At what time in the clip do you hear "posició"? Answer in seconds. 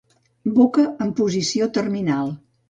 1.19-1.69